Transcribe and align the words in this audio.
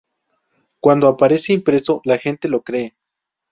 Cuando 0.79 1.07
aparece 1.07 1.53
impreso, 1.53 2.01
la 2.05 2.17
gente 2.17 2.47
lo 2.49 2.63
cree. 2.63 2.95